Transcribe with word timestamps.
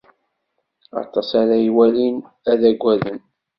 Aṭas 1.01 1.29
ara 1.41 1.57
iwalin, 1.67 2.17
ad 2.51 2.61
aggaden. 2.69 3.19